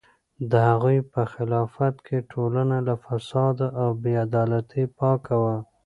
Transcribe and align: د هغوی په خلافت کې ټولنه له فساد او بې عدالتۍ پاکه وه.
د 0.51 0.53
هغوی 0.69 0.97
په 1.13 1.21
خلافت 1.33 1.95
کې 2.05 2.27
ټولنه 2.31 2.77
له 2.87 2.95
فساد 3.05 3.57
او 3.81 3.87
بې 4.01 4.13
عدالتۍ 4.25 4.83
پاکه 4.97 5.35
وه. 5.41 5.55